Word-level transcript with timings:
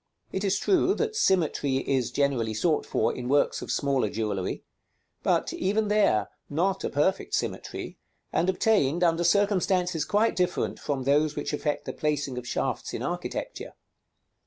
It 0.31 0.43
is 0.43 0.57
true 0.57 0.95
that 0.95 1.15
symmetry 1.15 1.77
is 1.87 2.09
generally 2.09 2.55
sought 2.55 2.87
for 2.87 3.13
in 3.15 3.29
works 3.29 3.61
of 3.61 3.69
smaller 3.71 4.09
jewellery; 4.09 4.63
but, 5.21 5.53
even 5.53 5.89
there, 5.89 6.29
not 6.49 6.83
a 6.83 6.89
perfect 6.89 7.35
symmetry, 7.35 7.99
and 8.33 8.49
obtained 8.49 9.03
under 9.03 9.23
circumstances 9.23 10.03
quite 10.03 10.35
different 10.35 10.79
from 10.79 11.03
those 11.03 11.35
which 11.35 11.53
affect 11.53 11.85
the 11.85 11.93
placing 11.93 12.39
of 12.39 12.47
shafts 12.47 12.95
in 12.95 13.03
architecture. 13.03 13.73